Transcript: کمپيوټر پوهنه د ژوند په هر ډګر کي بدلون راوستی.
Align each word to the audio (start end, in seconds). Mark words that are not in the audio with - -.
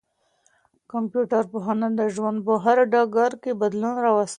کمپيوټر 0.91 1.43
پوهنه 1.51 1.87
د 1.99 2.01
ژوند 2.15 2.37
په 2.47 2.53
هر 2.63 2.77
ډګر 2.91 3.31
کي 3.43 3.51
بدلون 3.61 3.95
راوستی. 4.05 4.29